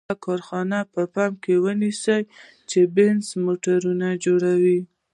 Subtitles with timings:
[0.07, 2.21] یوه کارخانه په پام کې ونیسئ
[2.69, 4.79] چې بینز موټرونه جوړوي.